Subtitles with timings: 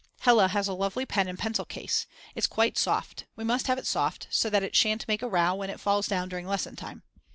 [0.21, 3.85] Hella has a lovely pen and pencil case; it's quite soft, we must have it
[3.85, 7.03] soft so that it shan't make a row when it falls down during lesson time.